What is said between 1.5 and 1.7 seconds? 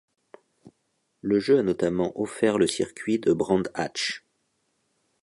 a